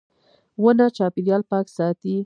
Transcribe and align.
•ونه 0.63 0.85
چاپېریال 0.97 1.41
پاک 1.51 1.65
ساتي. 1.75 2.15